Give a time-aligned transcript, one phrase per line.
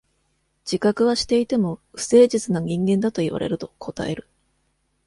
[0.65, 4.27] 自覚はしていても、不誠実な人間だと言われると応える。